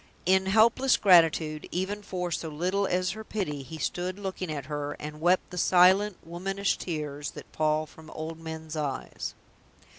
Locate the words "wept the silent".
5.21-6.17